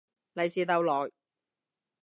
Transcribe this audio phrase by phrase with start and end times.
[0.33, 1.11] 利是逗來